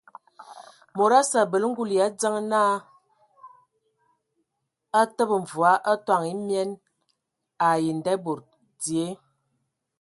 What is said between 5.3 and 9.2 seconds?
mvɔa atoŋ emien ai ndabod dzie.